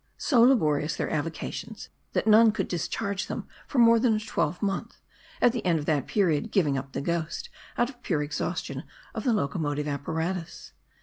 So 0.17 0.41
laborious 0.41 0.95
their 0.95 1.11
avocations, 1.11 1.89
that 2.13 2.25
none 2.25 2.51
could 2.53 2.67
discharge 2.67 3.29
M 3.29 3.37
A 3.37 3.39
R 3.39 3.39
D 3.43 3.43
I. 3.43 3.53
283 3.67 3.67
them 3.67 3.67
for 3.67 3.77
more 3.85 3.99
than, 3.99 4.15
a 4.15 4.17
twelvemonth, 4.19 4.95
at 5.39 5.51
the 5.51 5.63
end 5.63 5.77
of 5.77 5.85
that 5.85 6.07
period 6.07 6.49
giving 6.51 6.75
up 6.75 6.93
the 6.93 7.01
ghost 7.01 7.49
out 7.77 7.91
of 7.91 8.01
pure 8.01 8.23
exhaustion 8.23 8.83
of 9.13 9.25
the 9.25 9.31
locomotive 9.33 9.87
apparatus. 9.87 10.73